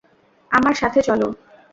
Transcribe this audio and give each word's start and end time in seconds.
আমার 0.51 0.73
সাথে 0.73 0.99
চল। 1.01 1.21